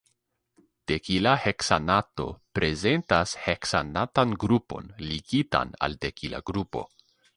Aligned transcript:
Dekila 0.91 1.33
heksanato 1.41 2.25
prezentas 2.59 3.35
heksanatan 3.43 4.33
grupon 4.45 4.89
ligitan 5.11 5.77
al 5.89 5.99
dekila 6.07 6.41
grupo. 6.53 6.83